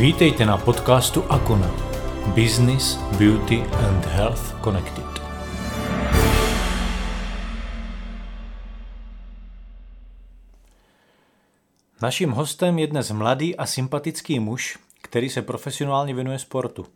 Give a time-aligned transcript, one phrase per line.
[0.00, 1.70] Vítejte na podcastu Akona.
[2.34, 5.04] Business, Beauty and Health Connected.
[12.02, 16.86] Naším hostem je dnes mladý a sympatický muž, který se profesionálně věnuje sportu.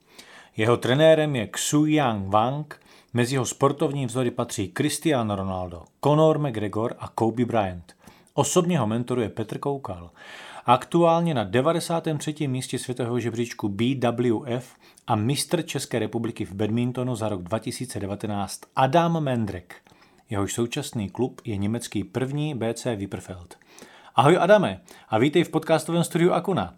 [0.56, 2.80] Jeho trenérem je Xu Yang Wang,
[3.12, 7.96] mezi jeho sportovní vzory patří Cristiano Ronaldo, Conor McGregor a Kobe Bryant.
[8.34, 10.10] Osobně ho mentoruje Petr Koukal.
[10.66, 12.48] Aktuálně na 93.
[12.48, 19.74] místě světového žebříčku BWF a mistr České republiky v badmintonu za rok 2019 Adam Mendrek.
[20.30, 23.58] Jehož současný klub je německý první BC Wipperfeld.
[24.14, 26.74] Ahoj Adame a vítej v podcastovém studiu Akuna.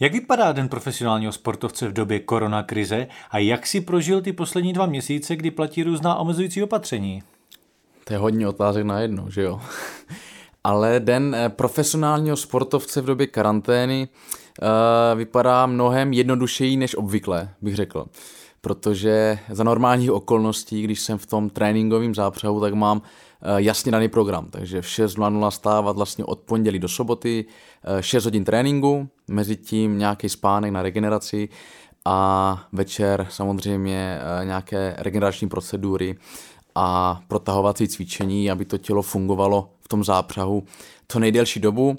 [0.00, 4.86] Jak vypadá den profesionálního sportovce v době koronakrize a jak si prožil ty poslední dva
[4.86, 7.22] měsíce, kdy platí různá omezující opatření?
[8.04, 9.60] To je hodně otázek na jedno, že jo?
[10.64, 14.08] Ale den eh, profesionálního sportovce v době karantény
[14.62, 18.06] uh, vypadá mnohem jednodušeji než obvykle, bych řekl.
[18.60, 24.08] Protože za normálních okolností, když jsem v tom tréninkovém zápřehu, tak mám uh, jasně daný
[24.08, 24.46] program.
[24.50, 27.44] Takže v 6.00 stávat vlastně od pondělí do soboty,
[27.94, 31.48] uh, 6 hodin tréninku, mezi tím nějaký spánek na regeneraci
[32.04, 36.16] a večer samozřejmě nějaké regenerační procedury
[36.74, 40.64] a protahovací cvičení, aby to tělo fungovalo v tom zápřahu
[41.06, 41.96] to nejdelší dobu.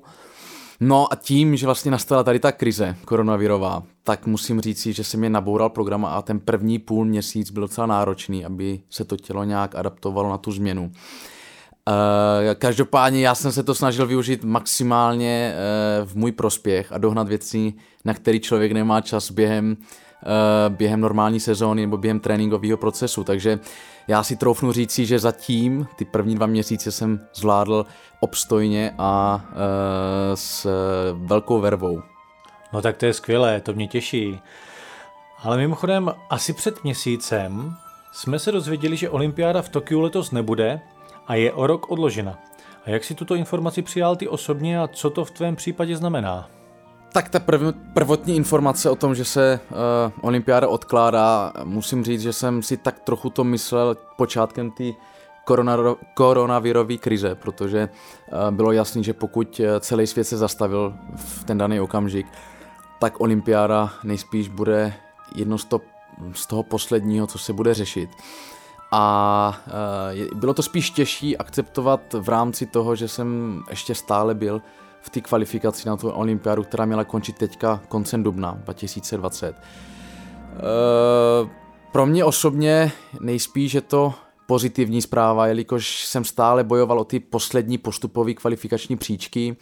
[0.79, 5.17] No a tím, že vlastně nastala tady ta krize koronavirová, tak musím říct, že se
[5.17, 9.43] mi naboural program a ten první půl měsíc byl docela náročný, aby se to tělo
[9.43, 10.91] nějak adaptovalo na tu změnu.
[11.89, 17.27] Eh, každopádně já jsem se to snažil využít maximálně eh, v můj prospěch a dohnat
[17.27, 17.73] věci,
[18.05, 19.77] na který člověk nemá čas během,
[20.69, 23.23] během normální sezóny nebo během tréninkového procesu.
[23.23, 23.59] Takže
[24.07, 27.85] já si troufnu říci, že zatím ty první dva měsíce jsem zvládl
[28.19, 30.67] obstojně a e, s
[31.13, 32.01] velkou vervou.
[32.73, 34.39] No tak to je skvělé, to mě těší.
[35.43, 37.75] Ale mimochodem, asi před měsícem
[38.11, 40.81] jsme se dozvěděli, že olympiáda v Tokiu letos nebude
[41.27, 42.39] a je o rok odložena.
[42.85, 46.49] A jak si tuto informaci přijal ty osobně a co to v tvém případě znamená?
[47.15, 49.77] Tak ta prv, prvotní informace o tom, že se uh,
[50.21, 54.83] olympiáda odkládá, musím říct, že jsem si tak trochu to myslel počátkem té
[56.13, 61.57] koronavirové krize, protože uh, bylo jasné, že pokud eh, celý svět se zastavil v ten
[61.57, 62.27] daný okamžik,
[62.99, 64.93] tak olympiáda nejspíš bude
[65.35, 65.81] jedno z, to,
[66.33, 68.09] z toho posledního, co se bude řešit.
[68.91, 69.57] A
[70.31, 74.61] uh, bylo to spíš těžší akceptovat v rámci toho, že jsem ještě stále byl
[75.05, 79.47] v té kvalifikaci na tu olympiádu, která měla končit teďka koncem dubna 2020.
[79.47, 79.55] E,
[81.91, 84.13] pro mě osobně nejspíš je to
[84.47, 89.55] pozitivní zpráva, jelikož jsem stále bojoval o ty poslední postupové kvalifikační příčky.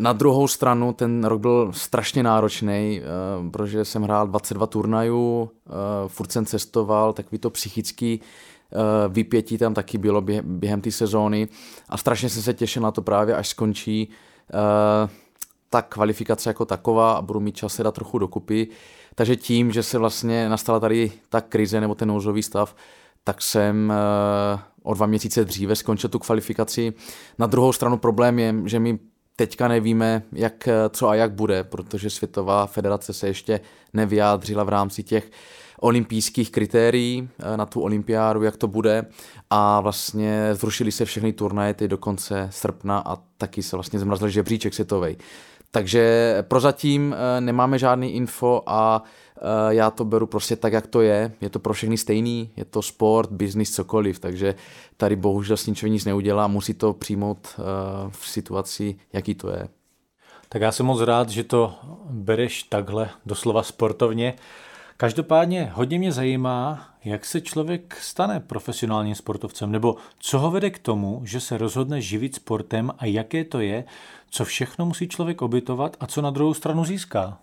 [0.00, 5.70] Na druhou stranu ten rok byl strašně náročný, eh, protože jsem hrál 22 turnajů, eh,
[6.08, 8.53] furt jsem cestoval, takový to psychický Eh,
[9.08, 11.48] vypětí tam taky bylo během, během té sezóny
[11.88, 15.10] a strašně jsem se těšil na to právě, až skončí uh,
[15.70, 18.68] ta kvalifikace jako taková a budu mít čas se dát trochu dokupy.
[19.14, 22.76] Takže tím, že se vlastně nastala tady ta krize nebo ten nouzový stav,
[23.24, 23.92] tak jsem
[24.54, 26.92] uh, o dva měsíce dříve skončil tu kvalifikaci.
[27.38, 28.98] Na druhou stranu problém je, že my
[29.36, 33.60] teďka nevíme, jak, co a jak bude, protože Světová federace se ještě
[33.92, 35.30] nevyjádřila v rámci těch
[35.80, 39.06] olympijských kritérií eh, na tu olympiádu, jak to bude
[39.50, 44.28] a vlastně zrušili se všechny turnaje ty do konce srpna a taky se vlastně zmrazil
[44.28, 45.16] žebříček světový.
[45.74, 49.02] Takže prozatím eh, nemáme žádný info a
[49.36, 51.32] eh, já to beru prostě tak, jak to je.
[51.40, 54.54] Je to pro všechny stejný, je to sport, business, cokoliv, takže
[54.96, 57.60] tady bohužel s ničím nic neudělá, musí to přijmout
[58.10, 59.68] v situaci, jaký to je.
[60.48, 61.74] Tak já jsem moc rád, že to
[62.10, 64.34] bereš takhle doslova sportovně.
[64.96, 70.78] Každopádně hodně mě zajímá, jak se člověk stane profesionálním sportovcem, nebo co ho vede k
[70.78, 73.84] tomu, že se rozhodne živit sportem a jaké to je,
[74.30, 77.38] co všechno musí člověk obytovat a co na druhou stranu získá.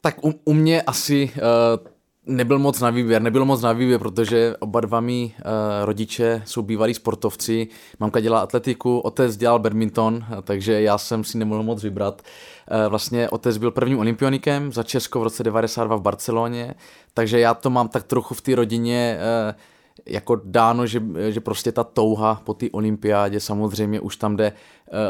[0.00, 1.86] Tak u, u mě asi uh,
[2.26, 5.42] nebyl moc na výběr, nebylo moc na výběr, protože oba dva mý uh,
[5.84, 7.68] rodiče jsou bývalí sportovci.
[8.00, 12.22] Mamka dělá atletiku, otec dělal badminton, takže já jsem si nemohl moc vybrat.
[12.70, 16.74] Uh, vlastně otec byl prvním olympionikem za Česko v roce 92 v Barceloně,
[17.14, 19.60] takže já to mám tak trochu v té rodině uh,
[20.06, 24.52] jako dáno, že, že prostě ta touha po té olympiádě samozřejmě už tam jde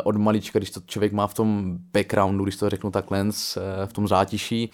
[0.04, 3.26] od malička, když to člověk má v tom backgroundu, když to řeknu takhle,
[3.86, 4.70] v tom zátiší.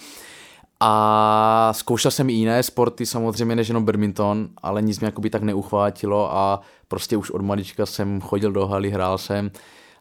[0.80, 6.36] A zkoušel jsem i jiné sporty, samozřejmě než jenom badminton, ale nic mě tak neuchvátilo
[6.36, 9.50] a prostě už od malička jsem chodil do haly, hrál jsem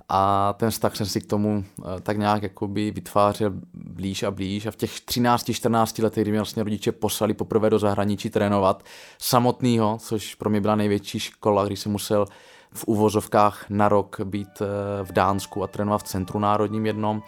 [0.09, 4.65] a ten vztah jsem si k tomu eh, tak nějak jakoby vytvářel blíž a blíž.
[4.65, 8.83] A v těch 13-14 letech, kdy mě vlastně rodiče poslali poprvé do zahraničí trénovat
[9.17, 12.25] samotného, což pro mě byla největší škola, když jsem musel
[12.73, 17.23] v uvozovkách na rok být eh, v Dánsku a trénovat v centru národním jednom,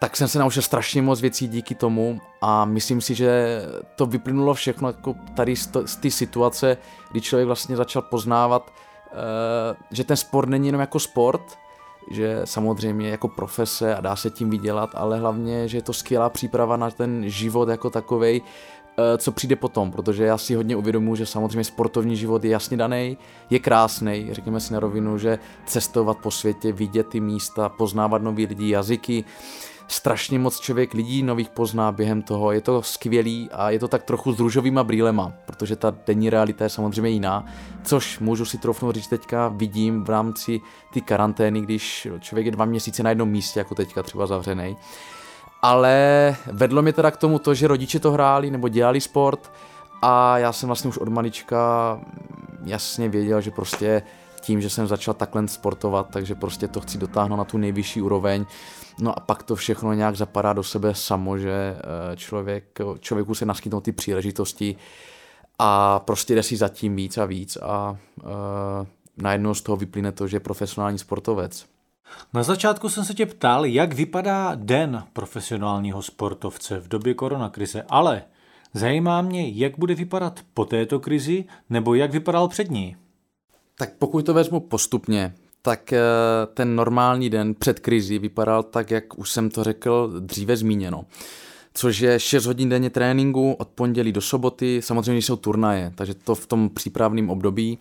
[0.00, 3.62] tak jsem se naučil strašně moc věcí díky tomu a myslím si, že
[3.96, 6.76] to vyplynulo všechno jako tady z té situace,
[7.10, 8.72] kdy člověk vlastně začal poznávat,
[9.06, 11.58] eh, že ten sport není jenom jako sport,
[12.10, 16.30] že samozřejmě jako profese a dá se tím vydělat, ale hlavně, že je to skvělá
[16.30, 18.42] příprava na ten život jako takovej,
[18.98, 22.76] eh, co přijde potom, protože já si hodně uvědomuji, že samozřejmě sportovní život je jasně
[22.76, 23.18] daný,
[23.50, 28.46] je krásný, řekněme si na rovinu, že cestovat po světě, vidět ty místa, poznávat nový
[28.46, 29.24] lidi, jazyky,
[29.90, 34.02] strašně moc člověk lidí nových pozná během toho, je to skvělý a je to tak
[34.02, 37.44] trochu s růžovýma brýlema, protože ta denní realita je samozřejmě jiná,
[37.82, 40.60] což můžu si troufnout říct teďka, vidím v rámci
[40.92, 44.76] ty karantény, když člověk je dva měsíce na jednom místě, jako teďka třeba zavřený.
[45.62, 49.52] Ale vedlo mě teda k tomu to, že rodiče to hráli nebo dělali sport
[50.02, 52.00] a já jsem vlastně už od malička
[52.64, 54.02] jasně věděl, že prostě
[54.40, 58.46] tím, že jsem začal takhle sportovat, takže prostě to chci dotáhnout na tu nejvyšší úroveň.
[59.00, 63.46] No a pak to všechno nějak zapadá do sebe samo, že eh, člověk, člověku se
[63.46, 64.76] naskytnou ty příležitosti
[65.62, 68.28] a prostě jde si zatím víc a víc a uh,
[69.16, 71.66] najednou z toho vyplyne to, že je profesionální sportovec.
[72.34, 78.22] Na začátku jsem se tě ptal, jak vypadá den profesionálního sportovce v době koronakrize, ale
[78.74, 82.96] zajímá mě, jak bude vypadat po této krizi, nebo jak vypadal před ní.
[83.80, 86.00] Tak pokud to vezmu postupně, tak eh,
[86.54, 91.04] ten normální den před krizi vypadal tak, jak už jsem to řekl dříve zmíněno.
[91.74, 96.34] Což je 6 hodin denně tréninku od pondělí do soboty, samozřejmě jsou turnaje, takže to
[96.34, 97.78] v tom přípravném období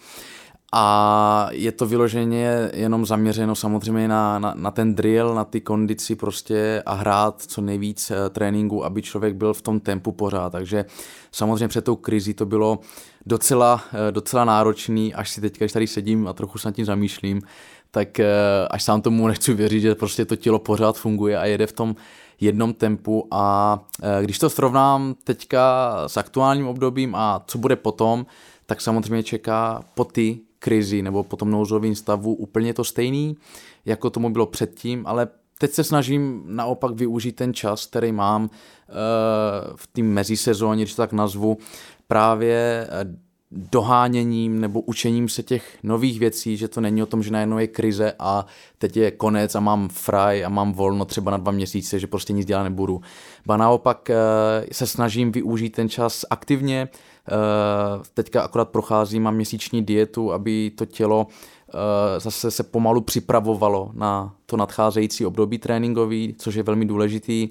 [0.71, 6.15] a je to vyloženě jenom zaměřeno samozřejmě na, na, na ten drill, na ty kondici
[6.15, 10.49] prostě a hrát co nejvíc eh, tréninku, aby člověk byl v tom tempu pořád.
[10.49, 10.85] Takže
[11.31, 12.79] samozřejmě před tou krizi to bylo
[13.25, 16.85] docela, eh, docela náročný, až si teďka, když tady sedím a trochu se nad tím
[16.85, 17.41] zamýšlím,
[17.91, 18.27] tak eh,
[18.71, 21.95] až sám tomu nechci věřit, že prostě to tělo pořád funguje a jede v tom
[22.41, 23.79] jednom tempu a
[24.21, 28.25] když to srovnám teďka s aktuálním obdobím a co bude potom,
[28.65, 33.37] tak samozřejmě čeká po ty krizi nebo po tom nouzovém stavu úplně to stejný,
[33.85, 35.27] jako tomu bylo předtím, ale
[35.59, 38.49] teď se snažím naopak využít ten čas, který mám uh,
[39.75, 41.57] v té mezisezóně, když to tak nazvu,
[42.07, 43.15] právě eh,
[43.51, 47.67] doháněním nebo učením se těch nových věcí, že to není o tom, že najednou je
[47.67, 48.45] krize a
[48.77, 52.33] teď je konec a mám fraj a mám volno třeba na dva měsíce, že prostě
[52.33, 53.01] nic dělat nebudu.
[53.45, 54.15] Ba naopak eh,
[54.71, 57.18] se snažím využít ten čas aktivně, Eh,
[58.13, 61.27] teďka akorát procházím, mám měsíční dietu, aby to tělo
[61.69, 67.49] eh, zase se pomalu připravovalo na to nadcházející období tréninkový, což je velmi důležitý.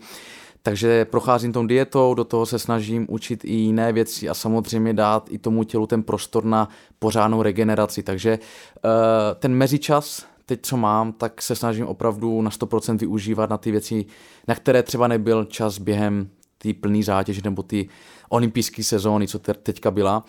[0.63, 5.29] Takže procházím tou dietou, do toho se snažím učit i jiné věci a samozřejmě dát
[5.31, 8.03] i tomu tělu ten prostor na pořádnou regeneraci.
[8.03, 8.89] Takže eh,
[9.35, 14.07] ten mezičas, teď co mám, tak se snažím opravdu na 100% využívat na ty věci,
[14.49, 17.89] na které třeba nebyl čas během té plné zátěže nebo ty
[18.29, 20.25] olympijské sezóny, co teďka byla.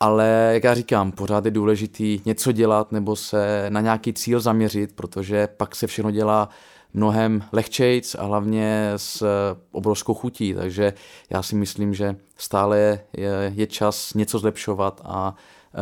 [0.00, 4.92] Ale jak já říkám, pořád je důležitý něco dělat nebo se na nějaký cíl zaměřit,
[4.92, 6.48] protože pak se všechno dělá
[6.94, 9.24] mnohem lehčejc a hlavně s
[9.72, 10.92] obrovskou chutí, takže
[11.30, 15.34] já si myslím, že stále je, je čas něco zlepšovat a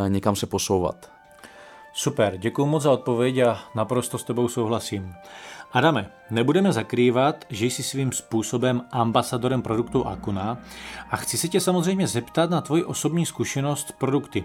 [0.06, 1.10] e, někam se posouvat.
[1.92, 5.14] Super, děkuji moc za odpověď a naprosto s tebou souhlasím.
[5.74, 10.58] Adame, nebudeme zakrývat, že jsi svým způsobem ambasadorem produktu Akuna
[11.10, 14.44] a chci se tě samozřejmě zeptat na tvoji osobní zkušenost produkty.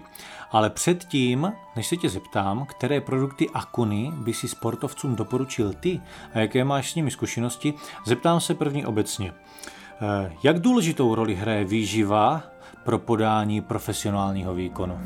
[0.50, 6.00] Ale předtím, než se tě zeptám, které produkty Akuny by si sportovcům doporučil ty
[6.34, 7.74] a jaké máš s nimi zkušenosti,
[8.06, 9.32] zeptám se první obecně.
[10.02, 12.42] Eh, jak důležitou roli hraje výživa
[12.84, 15.00] pro podání profesionálního výkonu?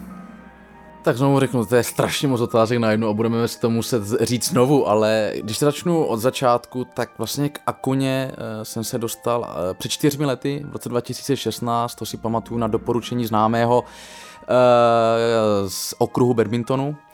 [1.05, 4.03] Tak znovu řeknu, to je strašně moc otázek na jednu a budeme si to muset
[4.21, 8.99] říct znovu, ale když se začnu od začátku, tak vlastně k Akuně uh, jsem se
[8.99, 13.89] dostal uh, před čtyřmi lety, v roce 2016, to si pamatuju na doporučení známého uh,
[15.69, 17.14] z okruhu badmintonu, Eh,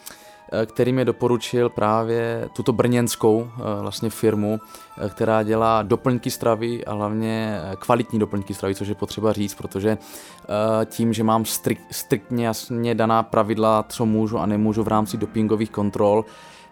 [0.66, 4.60] který mi doporučil právě tuto brněnskou eh, vlastně firmu,
[4.98, 9.98] eh, která dělá doplňky stravy a hlavně kvalitní doplňky stravy, což je potřeba říct, protože
[10.84, 15.70] tím, že mám strik, striktně jasně daná pravidla, co můžu a nemůžu v rámci dopingových
[15.70, 16.24] kontrol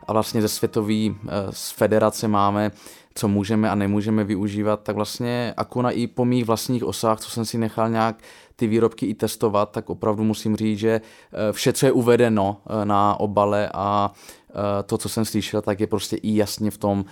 [0.08, 1.14] a vlastně ze světové
[1.50, 2.70] z federace máme
[3.18, 7.44] co můžeme a nemůžeme využívat, tak vlastně Akuna i po mých vlastních osách, co jsem
[7.44, 8.16] si nechal nějak
[8.56, 12.84] ty výrobky i testovat, tak opravdu musím říct, že eh, vše, co je uvedeno eh,
[12.84, 14.12] na obale a
[14.50, 17.04] eh, to, co jsem slyšel, tak je prostě i jasně v tom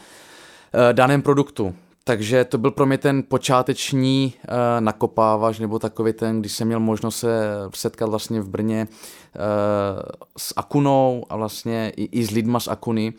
[0.92, 1.74] daném produktu.
[2.08, 6.80] Takže to byl pro mě ten počáteční uh, nakopávač, nebo takový ten, když jsem měl
[6.80, 10.02] možnost se setkat vlastně v Brně uh,
[10.38, 13.12] s Akunou a vlastně i, i s lidma z Akuny.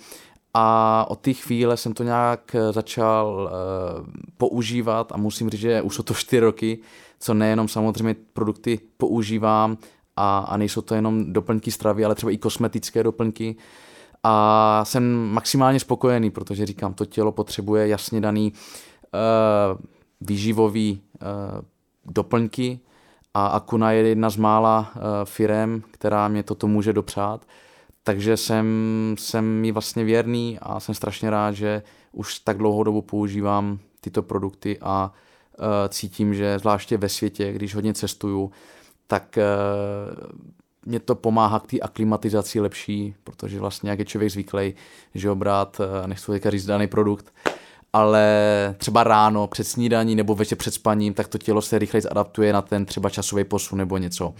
[0.53, 5.95] A od té chvíle jsem to nějak začal uh, používat a musím říct, že už
[5.95, 6.79] jsou to čtyři roky,
[7.19, 9.77] co nejenom samozřejmě produkty používám
[10.15, 13.55] a, a nejsou to jenom doplňky stravy, ale třeba i kosmetické doplňky.
[14.29, 19.81] A jsem maximálně spokojený, protože říkám, to tělo potřebuje jasně daný uh,
[20.21, 21.27] výživový uh,
[22.05, 22.79] doplňky
[23.33, 27.45] a Akuna je jedna z mála uh, firem, která mě toto může dopřát.
[28.03, 28.65] Takže jsem,
[29.19, 34.23] jsem mi vlastně věrný a jsem strašně rád, že už tak dlouhou dobu používám tyto
[34.23, 35.11] produkty a
[35.59, 38.51] uh, cítím, že zvláště ve světě, když hodně cestuju,
[39.07, 40.29] tak uh,
[40.87, 44.73] mě to pomáhá k té aklimatizaci lepší, protože vlastně jak je člověk zvyklý,
[45.15, 47.33] že obrát, nechci teďka říct daný produkt,
[47.93, 48.25] ale
[48.77, 52.61] třeba ráno před snídaní nebo večer před spaním, tak to tělo se rychleji adaptuje na
[52.61, 54.33] ten třeba časový posun nebo něco.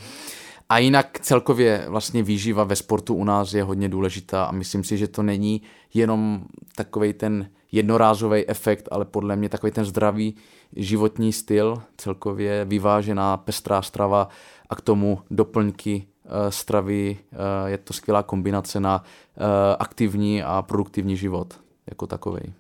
[0.70, 4.98] A jinak celkově vlastně výživa ve sportu u nás je hodně důležitá a myslím si,
[4.98, 5.62] že to není
[5.94, 6.44] jenom
[6.75, 10.36] takový ten jednorázový efekt, ale podle mě takový ten zdravý
[10.75, 14.27] životní styl, celkově vyvážená pestrá strava
[14.70, 16.17] a k tomu doplňky eh,
[16.50, 17.17] stravy.
[17.31, 19.41] Eh, je to skvělá kombinace na eh,
[19.79, 22.53] aktivní a produktivní život jako takový.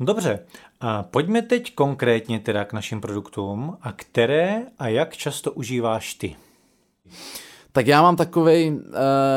[0.00, 0.46] Dobře,
[0.80, 6.36] a pojďme teď konkrétně teda k našim produktům a které a jak často užíváš ty?
[7.76, 8.80] Tak já mám takový uh,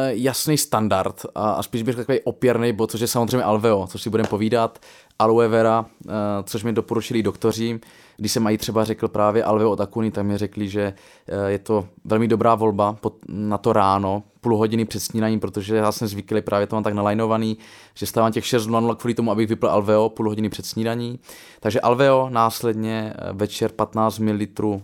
[0.10, 4.10] jasný standard a, a spíš bych takový opěrný bod, což je samozřejmě Alveo, což si
[4.10, 4.80] budeme povídat,
[5.20, 6.12] aloe vera, uh,
[6.44, 7.80] což mi doporučili doktoři.
[8.18, 10.94] Když jsem mají třeba řekl právě Alveo od Akuny, tak mi řekli, že
[11.32, 15.76] uh, je to velmi dobrá volba pod, na to ráno, půl hodiny před snídaním, protože
[15.76, 17.58] já jsem zvyklý, právě to mám tak nalajnovaný,
[17.94, 21.20] že stávám těch 6.00 kvůli tomu, abych vypil Alveo půl hodiny před snídaní.
[21.60, 24.82] Takže Alveo, následně večer 15 ml Eh,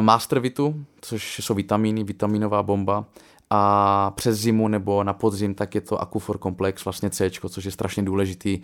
[0.00, 3.04] Mastervitu, což jsou vitamíny, vitaminová bomba
[3.50, 7.70] a přes zimu nebo na podzim tak je to Acufor Komplex, vlastně C, což je
[7.70, 8.60] strašně důležitý,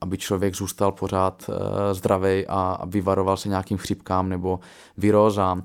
[0.00, 1.54] aby člověk zůstal pořád uh,
[1.92, 4.60] zdravý a vyvaroval se nějakým chřipkám nebo
[4.96, 5.64] virózám.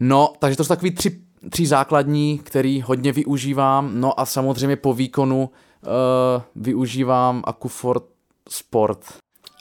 [0.00, 4.94] No, takže to jsou takový tři, tři základní, který hodně využívám, no a samozřejmě po
[4.94, 8.02] výkonu uh, využívám Acufor
[8.48, 9.00] Sport.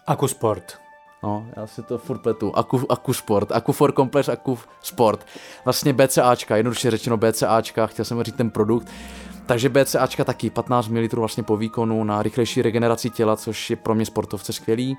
[0.07, 0.84] Akusport.
[1.23, 2.55] No, já si to furt pletu.
[2.55, 5.25] Aku, Aku Sport, Aku for Complex, Aku Sport.
[5.65, 8.87] Vlastně BCAčka, jednoduše řečeno BCAčka, chtěl jsem říct ten produkt.
[9.45, 13.95] Takže BCAčka taky 15 ml vlastně po výkonu na rychlejší regeneraci těla, což je pro
[13.95, 14.97] mě sportovce skvělý.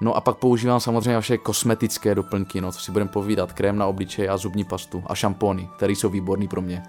[0.00, 3.86] No a pak používám samozřejmě vaše kosmetické doplňky, no, co si budeme povídat, krém na
[3.86, 6.82] obličej a zubní pastu a šampóny, které jsou výborný pro mě.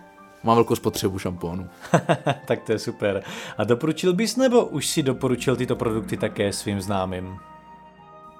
[0.43, 1.69] Mám velkou spotřebu šampónu.
[2.45, 3.23] tak to je super.
[3.57, 7.39] A doporučil bys nebo už si doporučil tyto produkty také svým známým?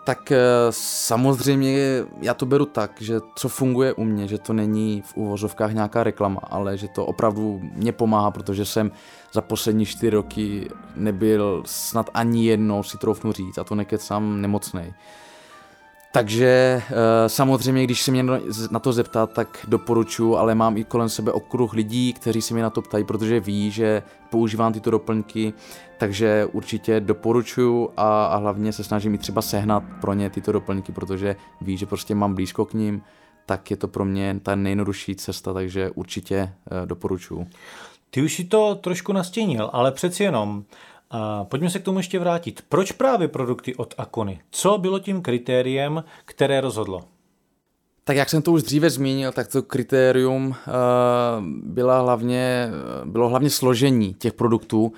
[0.06, 5.02] Tak eh, samozřejmě já to beru tak, že co funguje u mě, že to není
[5.02, 8.92] v uvozovkách nějaká reklama, ale že to opravdu mě pomáhá, protože jsem
[9.34, 14.94] za poslední čtyři roky nebyl snad ani jednou, si troufnu říct, a to nekecám nemocnej.
[16.16, 18.24] Takže eh, samozřejmě, když se mě
[18.72, 22.64] na to zeptat, tak doporučuji, ale mám i kolem sebe okruh lidí, kteří se mě
[22.64, 25.54] na to ptají, protože ví, že používám tyto doplňky,
[25.98, 30.92] takže určitě doporučuji a, a hlavně se snažím i třeba sehnat pro ně tyto doplňky,
[30.92, 33.02] protože ví, že prostě mám blízko k ním,
[33.46, 37.48] tak je to pro mě ta nejjednodušší cesta, takže určitě eh, doporučuji.
[38.10, 40.64] Ty už si to trošku nastínil, ale přeci jenom
[41.16, 42.62] a pojďme se k tomu ještě vrátit.
[42.70, 44.40] Proč právě produkty od Akony?
[44.52, 47.04] Co bylo tím kritériem, které rozhodlo?
[48.04, 50.56] Tak jak jsem to už dříve zmínil, tak to kritérium uh,
[51.64, 52.70] byla hlavně,
[53.06, 54.94] bylo hlavně složení těch produktů,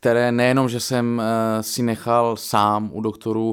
[0.00, 3.50] které nejenom, že jsem uh, si nechal sám u doktorů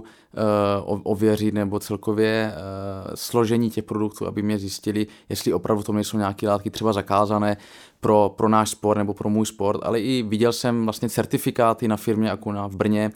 [0.88, 6.18] uh, ověřit nebo celkově uh, složení těch produktů, aby mě zjistili, jestli opravdu to nejsou
[6.18, 7.58] nějaké látky třeba zakázané
[8.00, 11.98] pro, pro náš sport nebo pro můj sport, ale i viděl jsem vlastně certifikáty na
[11.98, 13.12] firmě Akuna v Brně,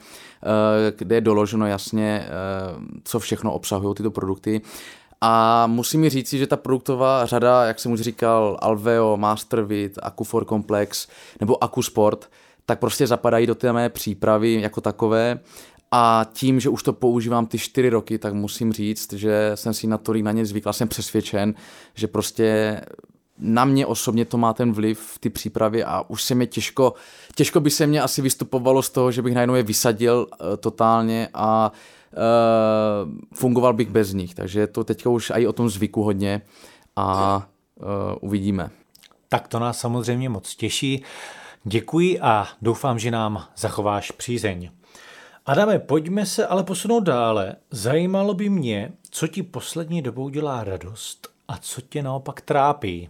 [0.97, 2.25] kde je doloženo jasně,
[3.03, 4.61] co všechno obsahují tyto produkty.
[5.21, 10.45] A musím mi říct, že ta produktová řada, jak jsem už říkal, Alveo, Mastervit, Acufor
[10.45, 11.07] Complex
[11.39, 12.29] nebo Acusport,
[12.65, 15.39] tak prostě zapadají do té mé přípravy jako takové.
[15.91, 19.87] A tím, že už to používám ty čtyři roky, tak musím říct, že jsem si
[19.87, 21.53] na to na ně zvykl, jsem přesvědčen,
[21.93, 22.81] že prostě
[23.41, 26.93] na mě osobně to má ten vliv v ty přípravy a už se mi těžko,
[27.35, 31.29] těžko by se mě asi vystupovalo z toho, že bych najednou je vysadil uh, totálně
[31.33, 34.35] a uh, fungoval bych bez nich.
[34.35, 36.41] Takže to teďka už i o tom zvyku hodně
[36.95, 37.37] a
[37.75, 37.85] uh,
[38.21, 38.69] uvidíme.
[39.29, 41.03] Tak to nás samozřejmě moc těší.
[41.63, 44.69] Děkuji a doufám, že nám zachováš přízeň.
[45.45, 47.55] Adame, pojďme se ale posunout dále.
[47.71, 53.09] Zajímalo by mě, co ti poslední dobou dělá radost a co tě naopak trápí.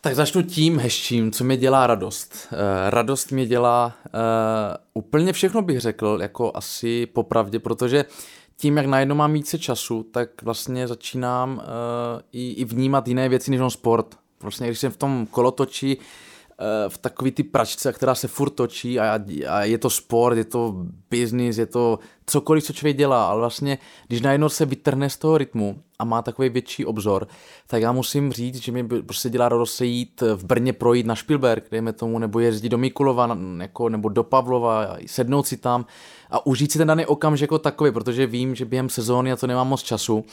[0.00, 2.48] Tak začnu tím hezčím, co mi dělá radost.
[2.52, 2.58] Uh,
[2.90, 4.12] radost mi dělá uh,
[4.94, 8.04] úplně všechno bych řekl, jako asi popravdě, protože
[8.56, 11.62] tím, jak najednou mám více času, tak vlastně začínám uh,
[12.32, 14.16] i, i vnímat jiné věci než sport.
[14.42, 16.33] Vlastně když jsem v tom kolotoči, Eh,
[16.88, 20.74] v takový ty pračce, která se furt točí a, a je to sport, je to
[21.10, 25.38] business, je to cokoliv, co člověk dělá, ale vlastně, když najednou se vytrhne z toho
[25.38, 27.26] rytmu a má takový větší obzor,
[27.66, 31.16] tak já musím říct, že mi prostě dělá radost se jít v Brně projít na
[31.16, 35.86] Spielberg, dejme tomu, nebo jezdit do Mikulova, jako, nebo do Pavlova, sednout si tam
[36.30, 39.46] a užít si ten daný okamžik jako takový, protože vím, že během sezóny já to
[39.46, 40.24] nemám moc času,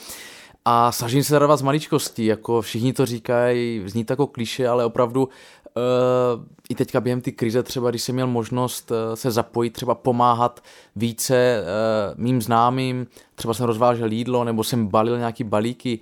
[0.64, 4.84] a snažím se radovat z maličkostí, jako všichni to říkají, zní to jako kliše, ale
[4.84, 5.28] opravdu
[5.76, 9.94] uh, i teďka během ty krize třeba, když jsem měl možnost uh, se zapojit, třeba
[9.94, 10.60] pomáhat
[10.96, 15.98] více uh, mým známým, třeba jsem rozvážel jídlo nebo jsem balil nějaký balíky,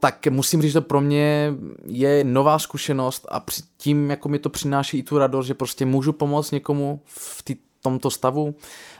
[0.00, 1.54] tak musím říct, že to pro mě
[1.86, 3.44] je nová zkušenost a
[3.76, 7.56] tím jako mi to přináší i tu radost, že prostě můžu pomoct někomu v tý,
[7.82, 8.54] tomto stavu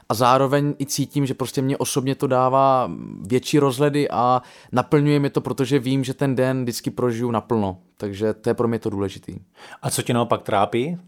[0.09, 2.91] a zároveň i cítím, že prostě mě osobně to dává
[3.27, 7.79] větší rozhledy a naplňuje mi to, protože vím, že ten den vždycky prožiju naplno.
[7.97, 9.37] Takže to je pro mě to důležitý.
[9.83, 10.99] A co tě naopak trápí?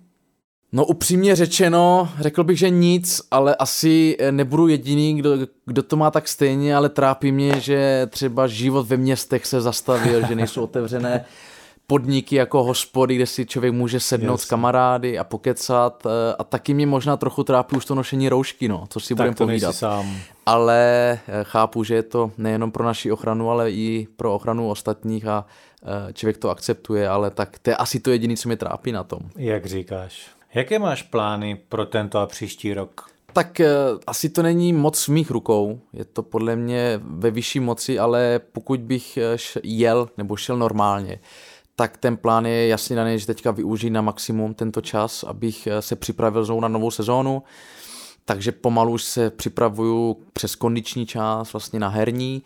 [0.74, 5.30] No upřímně řečeno, řekl bych, že nic, ale asi nebudu jediný, kdo,
[5.66, 10.26] kdo to má tak stejně, ale trápí mě, že třeba život ve městech se zastavil,
[10.26, 11.24] že nejsou otevřené
[11.92, 14.40] podniky jako hospody, kde si člověk může sednout yes.
[14.40, 18.68] s kamarády a pokecat eh, a taky mě možná trochu trápí už to nošení roušky,
[18.68, 19.74] no, co si budeme povídat.
[19.74, 20.16] Sám.
[20.46, 25.26] Ale eh, chápu, že je to nejenom pro naši ochranu, ale i pro ochranu ostatních
[25.26, 25.46] a
[25.82, 29.04] eh, člověk to akceptuje, ale tak to je asi to jediné, co mě trápí na
[29.04, 29.20] tom.
[29.36, 30.26] Jak říkáš.
[30.54, 33.06] Jaké máš plány pro tento a příští rok?
[33.32, 33.60] Tak
[34.06, 38.40] asi to není moc v mých rukou, je to podle mě ve vyšší moci, ale
[38.52, 39.18] pokud bych
[39.62, 41.18] jel nebo šel normálně,
[41.76, 45.82] tak ten plán je jasně daný, že teďka využít na maximum tento čas, abych eh,
[45.82, 47.42] se připravil znovu na novou sezónu.
[48.24, 52.42] Takže pomalu už se připravuju přes kondiční část vlastně na herní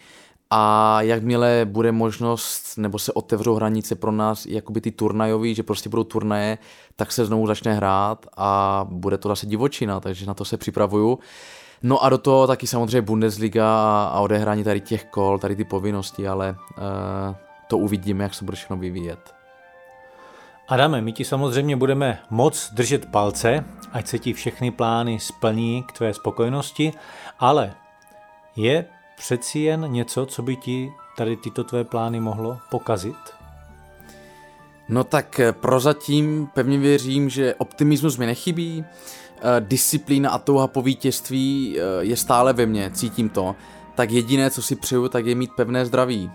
[0.50, 5.88] a jakmile bude možnost, nebo se otevřou hranice pro nás, jakoby ty turnajový, že prostě
[5.88, 6.58] budou turnaje,
[6.96, 11.18] tak se znovu začne hrát a bude to zase divočina, takže na to se připravuju.
[11.82, 16.28] No a do toho taky samozřejmě Bundesliga a odehrání tady těch kol, tady ty povinnosti,
[16.28, 19.35] ale uh, to uvidíme, jak se bude všechno vyvíjet.
[20.68, 25.92] Adame, my ti samozřejmě budeme moc držet palce, ať se ti všechny plány splní k
[25.92, 26.92] tvé spokojenosti,
[27.38, 27.74] ale
[28.57, 28.85] je
[29.16, 33.16] přeci jen něco, co by ti tady tyto tvé plány mohlo pokazit?
[34.88, 40.83] No tak eh, prozatím pevně věřím, že optimismus mi nechybí, eh, disciplína a touha po
[40.83, 43.57] vítězství eh, je stále ve mně, cítím to.
[43.94, 46.31] Tak jediné, co si přeju, tak je mít pevné zdraví.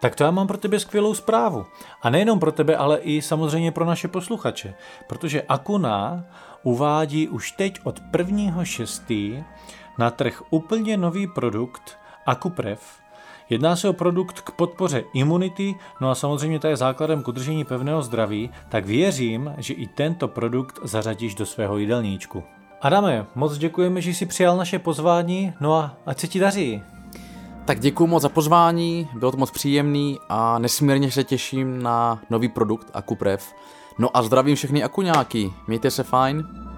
[0.00, 1.66] Tak to já mám pro tebe skvělou zprávu.
[2.02, 4.74] A nejenom pro tebe, ale i samozřejmě pro naše posluchače.
[5.06, 6.24] Protože Akuna
[6.62, 9.44] uvádí už teď od 1.6.
[9.98, 13.00] na trh úplně nový produkt Akuprev.
[13.50, 17.64] Jedná se o produkt k podpoře imunity, no a samozřejmě to je základem k udržení
[17.64, 22.42] pevného zdraví, tak věřím, že i tento produkt zařadíš do svého jídelníčku.
[22.80, 26.82] Adame, moc děkujeme, že jsi přijal naše pozvání, no a ať se ti daří.
[27.64, 32.48] Tak děkuji moc za pozvání, bylo to moc příjemný a nesmírně se těším na nový
[32.48, 33.54] produkt Akuprev.
[33.98, 36.69] No a zdravím všechny akuňáky, mějte se fajn.